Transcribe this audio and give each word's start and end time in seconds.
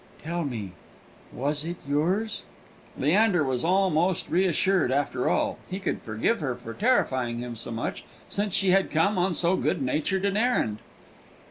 Tell 0.23 0.43
me, 0.43 0.71
was 1.31 1.63
it 1.63 1.75
yours?" 1.87 2.41
Leander 2.97 3.43
was 3.43 3.63
almost 3.63 4.27
reassured; 4.31 4.91
after 4.91 5.29
all, 5.29 5.59
he 5.69 5.79
could 5.79 6.01
forgive 6.01 6.39
her 6.39 6.55
for 6.55 6.73
terrifying 6.73 7.37
him 7.37 7.55
so 7.55 7.69
much, 7.69 8.03
since 8.27 8.55
she 8.55 8.71
had 8.71 8.89
come 8.89 9.19
on 9.19 9.35
so 9.35 9.55
good 9.55 9.79
natured 9.79 10.25
an 10.25 10.37
errand. 10.37 10.79